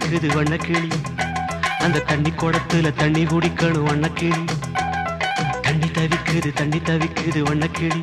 [0.00, 0.90] அடிக்குது வண்ணக்கிளி.
[1.84, 4.42] அந்த தண்ணி குடத்துல தண்ணி குடிக்கணும் வண்ணக்கிளி.
[5.66, 8.02] தண்ணி தவிக்குது தண்ணி தவிக்குது வண்ணக்கிளி.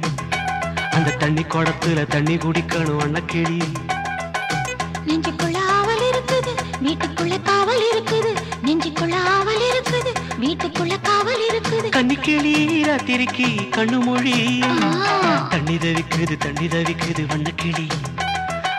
[0.92, 3.60] அந்த தண்ணி குடத்துல தண்ணி குடிக்கணும் வண்ணக்கிளி.
[5.08, 6.54] நெஞ்சுக்குள்ள ஆவல் இருக்குது
[6.86, 8.32] வீட்டுக்குள்ள காவல் இருக்குது.
[8.68, 11.90] நெஞ்சுக்குள்ள ஆவல் இருக்குது வீட்டுக்குள்ள காவல் இருக்குது.
[11.98, 12.56] கண்ணிக்கிளி
[12.90, 14.38] ராத்திரிக்கு கண்ணு மொழி.
[15.50, 17.88] தண்ணி தவிக்குது தண்ணி தவிக்குது வண்ணக்கிளி.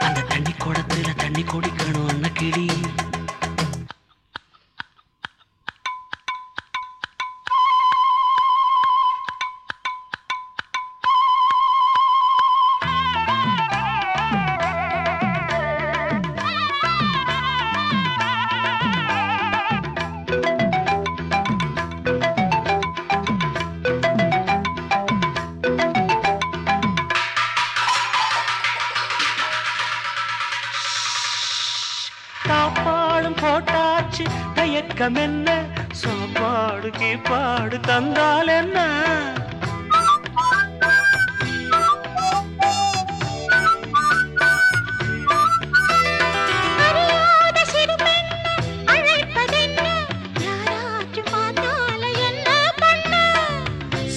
[0.06, 2.68] அந்த தண்ணி குடத்துல தண்ணி குடிக்கணும் வண்ணக்கிளி.
[34.26, 38.78] மயக்கம் என்ன சாப்பாடு கீப்பாடு தந்தால் என்ன?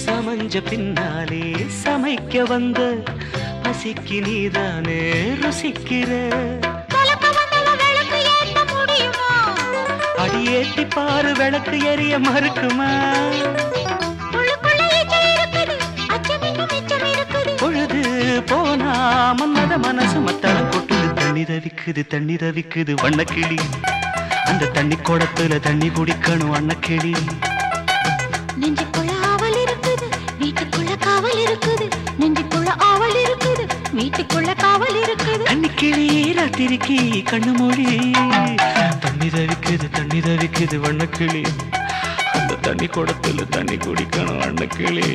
[0.04, 1.44] சமஞ்ச பின்னாலே
[1.84, 2.80] சமைக்க வந்த
[3.62, 5.00] பசிக்கு நீதானே
[5.42, 6.10] ருசிக்கிற?
[10.54, 12.88] அடியேத்தி பாரு விளக்கு எரிய மறுக்குமா?
[17.60, 18.00] பொழுது
[18.50, 18.90] போனா
[19.38, 23.58] மன்னத மனசு மத்தளம் கொட்டுது தண்ணி தவிக்குது தண்ணி தவிக்குது வண்ணக்கிளி.
[24.44, 27.14] அந்த தண்ணி குடத்துல தண்ணி குடிக்கணும் வண்ணக்கிளி.
[28.60, 30.08] நெஞ்சுக்குள்ள ஆவல் இருக்குது
[30.42, 31.88] வீட்டுக்குள்ள காவல் இருக்குது
[32.20, 33.66] நெஞ்சுக்குள்ள ஆவல் இருக்குது
[33.98, 35.44] வீட்டுக்குள்ள காவல் இருக்குது.
[35.48, 36.96] கண்ணிக்கிளி ராத்திரிக்கு
[37.30, 37.84] கண்ணு மொழி
[39.00, 41.42] தண்ணி தவிக்குது தண்ணி தவிக்குது வண்ணக்கிளி.
[42.32, 45.08] அந்த தண்ணி குடத்துல தண்ணி குடிக்கணும் வண்ணக்கிளி.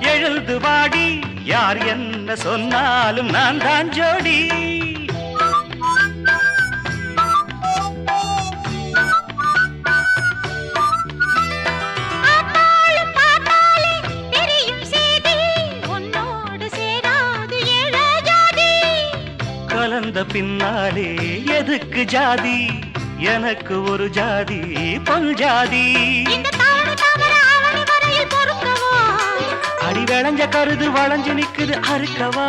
[0.00, 1.20] எழுந்து வாடி.
[1.44, 4.38] யார் என்ன சொன்னாலும் நான் தான் ஜோடி
[19.66, 22.66] கலந்த பின்னாலே எதுக்கு ஜாதி?
[23.18, 24.60] எனக்கு ஒரு ஜாதி
[25.04, 25.84] பொன் ஜாதி.
[30.06, 32.46] விளைஞ்ச கருது வளைஞ்சு நிக்குது அறுக்கவா?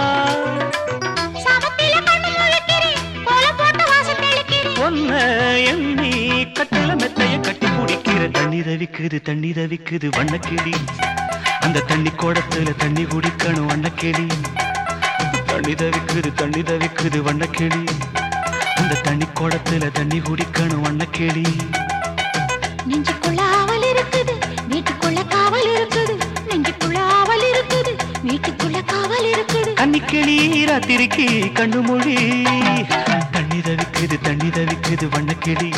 [5.55, 6.11] எண்ணி
[6.53, 10.73] கட்டில மெத்தைய கட்டி குடிக்கிற தண்ணி தவிக்குது தண்ணி தவிக்குது வண்ணக்கிளி.
[11.59, 14.27] அந்த தண்ணி குடத்துல தண்ணி குடிக்கணும் வண்ணக்கிளி.
[15.45, 17.83] தண்ணி தவிக்குது தண்ணி தவிக்குது வண்ணக்கிளி.
[18.75, 21.45] அந்த தண்ணி குடத்துல தண்ணி குடிக்கணும் வண்ணக்கிளி.
[22.89, 23.46] நெஞ்சுக்குள்ள
[29.77, 30.35] கன்னிக்கிளி
[30.69, 32.15] ராத்திரிக்கு கண்ணு மொழி
[33.31, 35.69] தண்ணி தவிக்குது தண்ணி தவிக்குது வண்ணக்கிளி.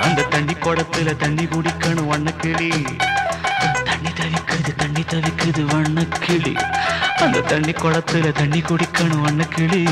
[0.00, 2.70] அந்த தண்ணி குடத்துல தண்ணி குடிக்கணும் வண்ணக்கிளி.
[3.84, 6.54] தண்ணி தவிக்குது தண்ணி தவிக்குது வண்ணக்கிளி.
[7.18, 9.82] அந்த தண்ணி குடத்துல தண்ணி குடிக்கணும் வண்ணக்கிளி.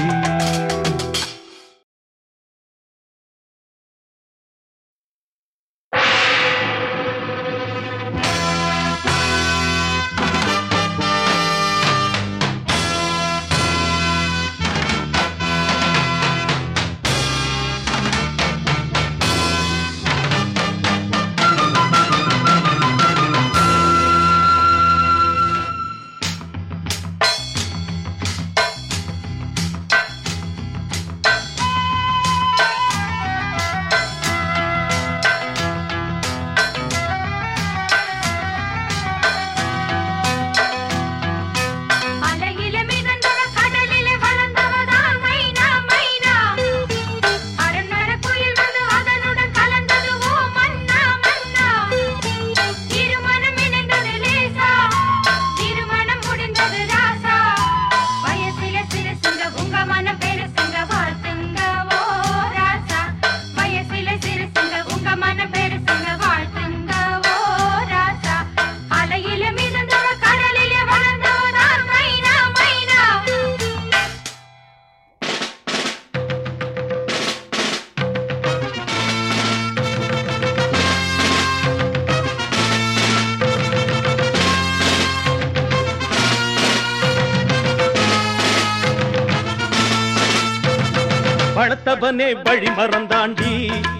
[92.46, 93.52] பழி மறந்தாண்டி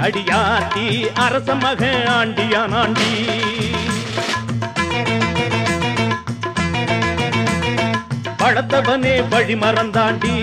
[0.07, 0.85] அடியாத்தி
[1.25, 1.83] அரச மக
[2.17, 3.11] ஆண்டியானாண்டி.
[8.41, 10.35] பழத்தவனே வழி மறந்தாண்டி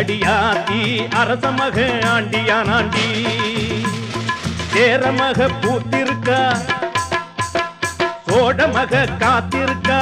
[0.00, 0.80] அடியாத்தி
[1.22, 3.08] அரச மக ஆண்டியானாண்டி.
[4.72, 6.40] சேரமக பூத்திருக்கா
[8.28, 10.00] சோடமக காத்திருக்கா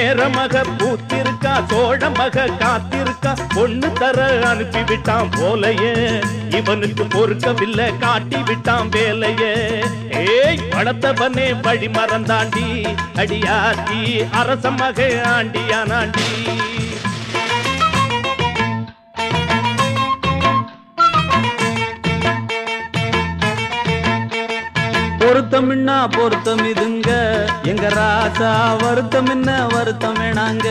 [0.00, 6.22] பேரமக பூத்திருக்கா சோழமக காத்திருக்கா பொண்ணு தர அனுப்பி விட்டான் போலையே.
[6.54, 9.52] இவனுக்கு பொறுக்கவில்லை காட்டி விட்டான் வேலையே.
[10.10, 12.94] ஏய் படத்தவனே வழி மறந்தாண்டி.
[13.14, 16.28] அடியாத்தி அரச மக ஆண்டியானாண்டி.
[25.30, 27.10] பொருத்தம் என்ன பொருத்தம் இதுங்க.
[27.62, 30.68] எங்க ராசா வருத்தம் என்ன வருத்தம் வேணாங்க.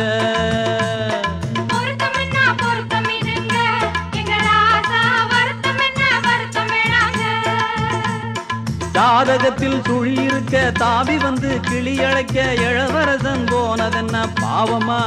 [8.93, 15.01] ஜாதகத்தில் சுழியிருக்க தாவி வந்து கிளி அழைக்க இளவரசன் போனதென்ன பாவமா?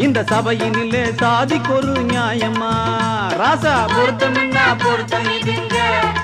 [0.00, 2.70] இந்த சபையினிலே சாதிக்கொரு நியாயமா?
[3.40, 4.58] ராசா பொருத்தம் என்ன?
[4.78, 5.76] பொருத்தம் இதுங்க.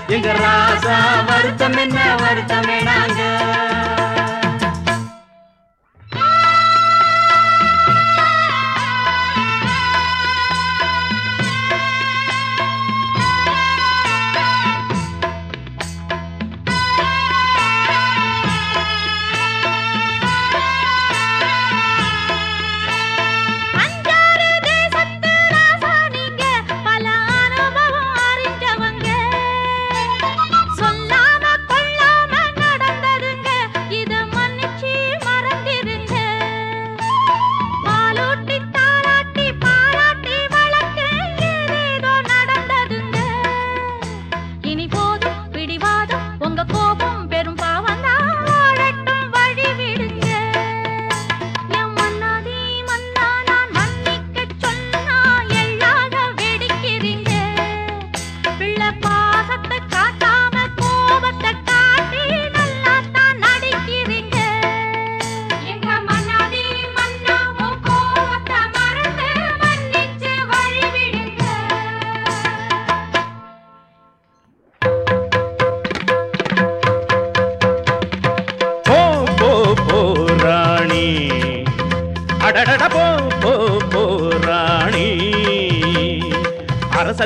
[0.06, 1.98] எங்க ராசா வருத்தம் என்ன?
[2.16, 3.20] வருத்தம் வேணாங்க.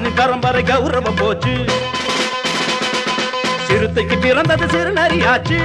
[0.01, 1.55] அரசனின் பரம்பரை கௌரவம் போச்சு.
[3.69, 5.59] சிறுத்தைக்கு பிறந்தது சிறுநரியாச்சு.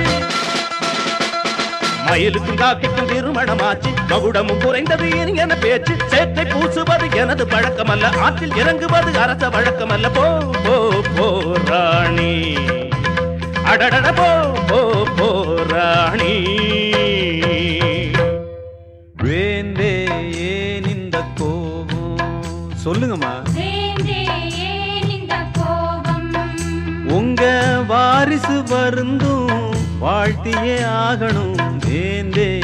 [2.07, 3.91] மயிலுக்கும் காக்கைக்கும் திருமணமாச்சு.
[4.09, 5.95] மகுடமும் குறைந்தது இனி என பேச்சு.
[6.07, 8.17] சேற்றை பூசுவது எனது பழக்கமல்ல.
[8.17, 10.13] ஆற்றில் இறங்குவது அரச வழக்கமல்ல.
[10.13, 10.27] போ
[10.65, 10.75] போ
[11.15, 11.27] போ
[11.65, 12.53] ராணி.
[13.65, 14.29] அடடட போ
[14.67, 14.81] போ
[15.17, 15.29] போ
[15.67, 16.35] ராணி.
[19.23, 19.95] வேந்தே
[20.37, 22.43] ஏன் இந்த கோபம்?
[22.85, 23.34] சொல்லுங்கம்மா.
[28.69, 31.57] வருந்தும் வாழ்த்தியே ஆகணும்
[31.89, 32.61] வேந்தே.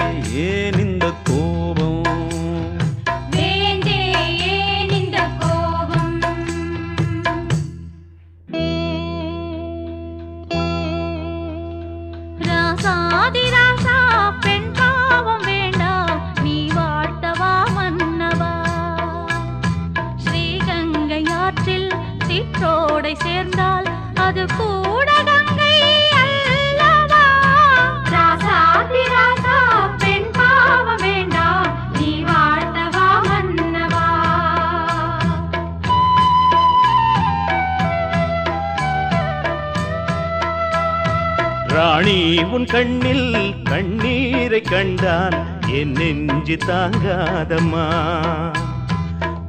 [42.72, 45.36] கண்ணில் கண்ணீரை கண்டான்
[45.80, 47.86] என் நெஞ்சு தாங்காதம்மா.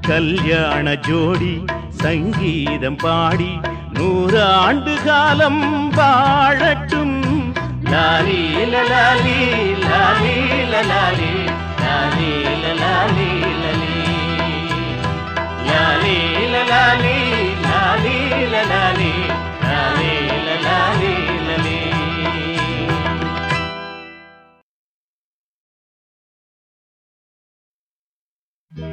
[0.08, 1.64] கல்யாண ஜோடி
[2.02, 3.60] சங்கீதம் பாடி
[3.92, 7.16] நூறு ஆண்டு காலம் வாழட்டும்.
[7.92, 9.38] லாலி லலாலி
[9.88, 10.36] லாலி
[10.72, 11.32] லலாலி
[11.82, 12.30] லாலி
[12.64, 13.30] லலாலி
[13.62, 13.94] லலி
[15.68, 16.18] லாலி.
[16.52, 17.16] லலாலி
[17.66, 18.18] லாலி
[18.54, 19.12] லலாலி
[19.62, 20.12] லாலி
[20.46, 21.14] லலாலி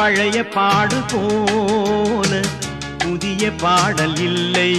[0.00, 2.40] பழைய பாடு போல.
[2.98, 4.72] புதிய பாடல் இல்லை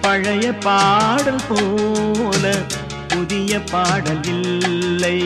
[0.00, 2.44] பழைய பாடல் போல.
[3.08, 5.18] புதிய பாடல் இல்லை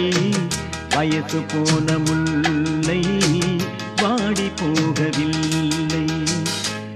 [0.95, 3.03] வயசு போன முல்லை
[4.03, 6.07] வாடி போகவில்லை.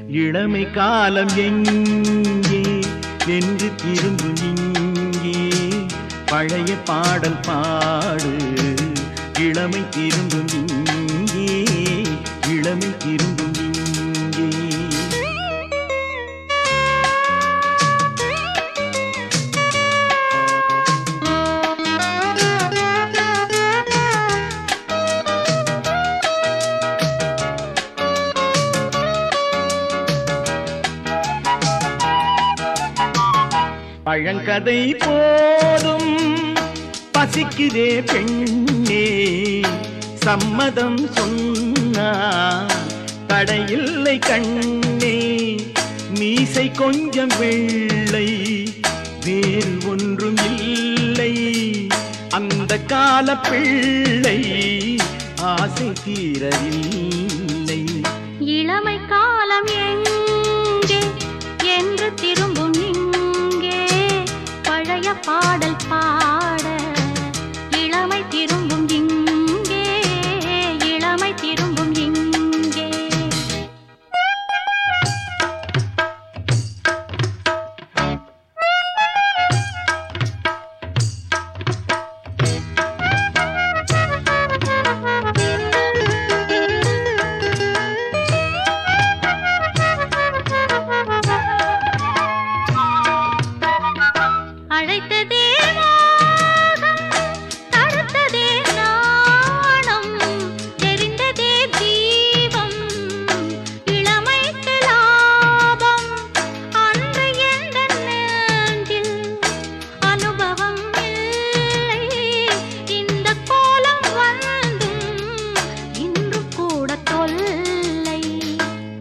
[0.09, 2.62] இளமை காலம் எங்கே
[3.26, 5.38] என்று திரும்பு இங்கே.
[6.26, 8.33] பழைய பாடல் பாடு
[9.38, 10.74] இளமை திரும்பும் இங்கே.
[13.05, 13.49] இளமை
[14.39, 14.73] இங்கே
[34.07, 36.11] பழங்கதை போதும்
[37.15, 39.05] பசிக்குதே பெண்ணே
[40.25, 42.09] சம்மதம் சொன்னா
[43.35, 45.57] தடையில்லை கண்ணே.
[46.19, 48.68] மீசை கொஞ்சம் வெள்ளை.
[49.25, 51.87] வேறு ஒன்றும் இல்லை.
[52.31, 54.97] அந்த கால பிள்ளை
[55.40, 58.03] ஆசை தீரவில்லை.
[58.40, 60.04] இளமை காலம் எங்கே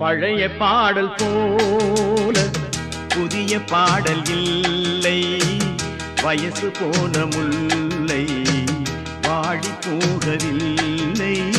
[0.04, 2.46] பழைய பாடல் போல.
[3.10, 5.42] புதிய பாடல் இல்லை.
[6.24, 8.26] வயசு போன முல்லை.
[9.22, 11.54] வாடி போகவில்லை.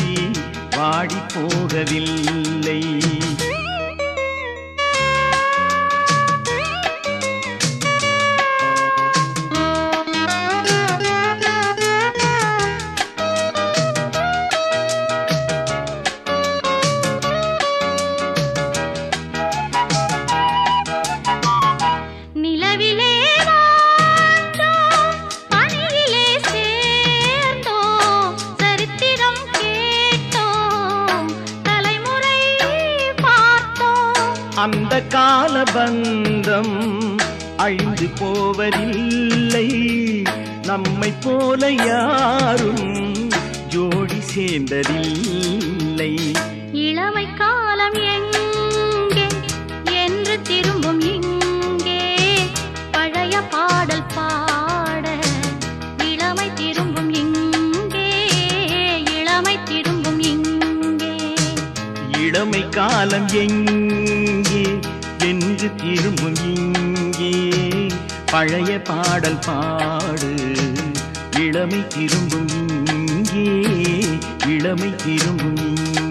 [0.77, 3.01] வாடி போகவில்லை.
[35.45, 37.17] கால பந்தம்
[37.57, 39.67] அழிந்து போவதில்லை.
[40.65, 43.27] நம்மை போல யாரும்
[43.67, 46.33] ஜோடி சேர்ந்ததில்லை.
[46.71, 49.27] இளமை காலம் எங்கே?
[50.03, 52.15] என்று திரும்பும் இங்கே.
[52.91, 55.19] பழைய பாடல் பாட
[56.03, 58.27] இளமை திரும்பும் இங்கே.
[59.11, 61.33] இளமை திரும்பும் இங்கே.
[62.19, 64.04] இளமை காலம் எங்கே?
[65.65, 67.57] என்று திரும்பும் இங்கே.
[68.31, 70.33] பழைய பாடல் பாடு.
[71.39, 72.47] இளமை திரும்பும்
[72.87, 73.77] இங்கே.
[74.47, 76.04] இளமை திரும்பும் இங்கே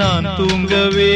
[0.00, 1.12] நான் தூங்கவே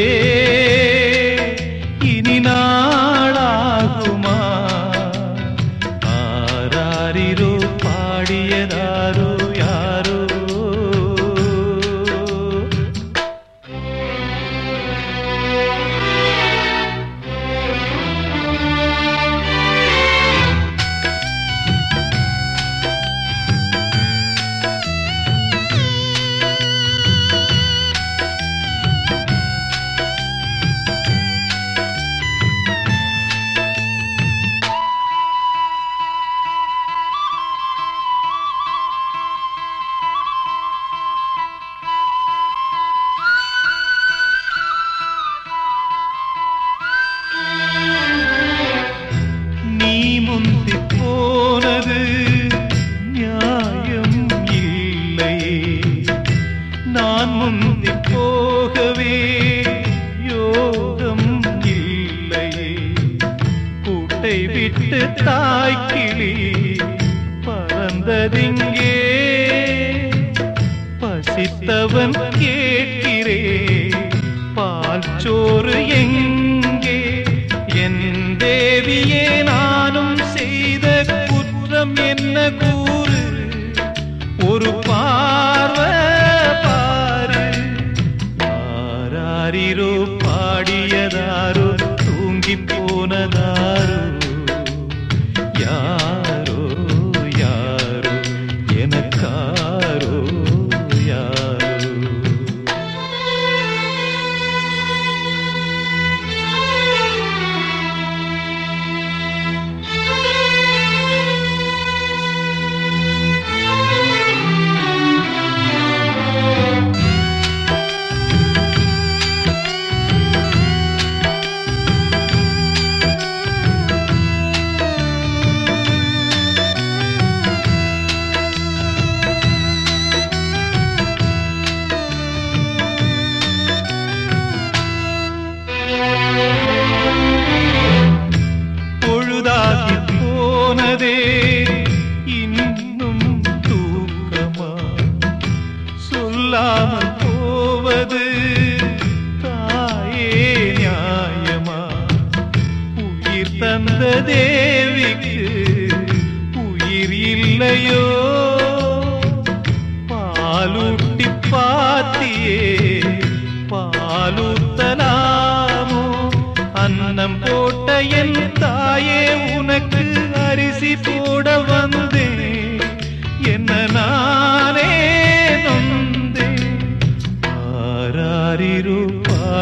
[89.53, 90.22] তোমারই রূপ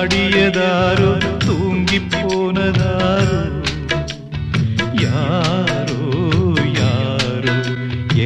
[0.02, 1.10] ஆடியதாரோ
[1.44, 3.42] தூங்கி போனதாரோ
[5.02, 6.00] யாரோ
[6.78, 7.56] யாரோ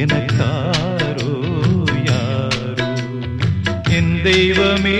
[0.00, 1.32] எனக்காரோ
[2.08, 2.88] யாரோ
[3.90, 4.98] என் தெய்வமே